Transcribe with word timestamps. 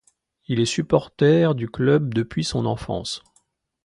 Il 0.47 0.59
est 0.59 0.65
supporter 0.65 1.53
du 1.53 1.69
club 1.69 2.11
depuis 2.15 2.43
son 2.43 2.65
enfance. 2.65 3.21